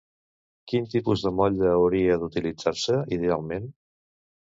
Quin 0.73 0.87
tipus 0.93 1.27
de 1.27 1.33
motlle 1.41 1.69
hauria 1.73 2.19
d'utilitzar-se, 2.25 3.01
idealment? 3.19 3.73